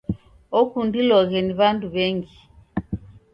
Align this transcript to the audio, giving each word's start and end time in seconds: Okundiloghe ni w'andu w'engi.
Okundiloghe 0.59 1.39
ni 1.43 1.53
w'andu 1.59 1.85
w'engi. 1.93 2.35